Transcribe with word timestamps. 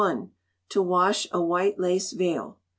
To 0.69 0.81
Wash 0.81 1.27
a 1.31 1.39
White 1.43 1.77
Lace 1.77 2.11
Veil. 2.13 2.57